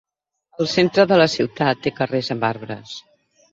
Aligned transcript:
El 0.63 0.69
centre 0.71 1.05
de 1.11 1.19
la 1.23 1.27
ciutat 1.35 1.85
té 1.85 1.95
carrers 2.01 2.33
amb 2.37 2.51
arbres. 2.53 2.99